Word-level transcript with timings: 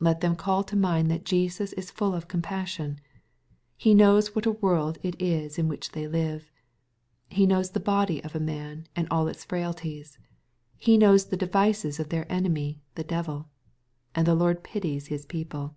Let 0.00 0.22
them 0.22 0.34
call 0.34 0.64
to 0.64 0.74
mind 0.74 1.08
that 1.08 1.24
Jesus 1.24 1.72
is 1.74 1.92
full 1.92 2.12
of 2.12 2.24
'^ 2.24 2.28
compassion." 2.28 2.98
He 3.76 3.94
knows 3.94 4.34
what 4.34 4.44
a 4.44 4.50
world 4.50 4.98
it 5.04 5.14
is 5.22 5.56
in 5.56 5.68
which 5.68 5.92
they 5.92 6.08
live. 6.08 6.50
He 7.28 7.46
knows 7.46 7.70
the 7.70 7.78
body 7.78 8.20
of 8.24 8.34
a 8.34 8.40
man 8.40 8.88
and 8.96 9.06
all 9.08 9.28
its 9.28 9.44
frailties. 9.44 10.18
He 10.76 10.98
knows 10.98 11.26
the 11.26 11.36
devices 11.36 12.00
of 12.00 12.08
their 12.08 12.26
enemy, 12.28 12.82
the 12.96 13.04
devil. 13.04 13.50
And 14.16 14.26
the 14.26 14.34
Lord 14.34 14.64
pities 14.64 15.06
His 15.06 15.24
people. 15.24 15.76